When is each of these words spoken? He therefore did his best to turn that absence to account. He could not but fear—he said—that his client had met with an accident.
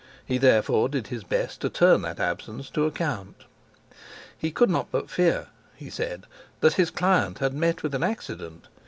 He 0.25 0.39
therefore 0.39 0.89
did 0.89 1.09
his 1.09 1.23
best 1.23 1.61
to 1.61 1.69
turn 1.69 2.01
that 2.01 2.19
absence 2.19 2.71
to 2.71 2.87
account. 2.87 3.43
He 4.35 4.49
could 4.49 4.71
not 4.71 4.89
but 4.91 5.11
fear—he 5.11 5.91
said—that 5.91 6.73
his 6.73 6.89
client 6.89 7.37
had 7.37 7.53
met 7.53 7.83
with 7.83 7.93
an 7.93 8.01
accident. 8.01 8.67